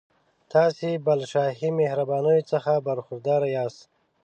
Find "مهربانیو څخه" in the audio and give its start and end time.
1.79-2.71